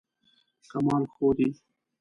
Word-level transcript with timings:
کمال 0.71 1.03
ښودی. 1.13 1.49